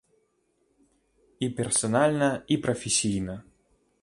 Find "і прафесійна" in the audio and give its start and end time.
2.47-3.43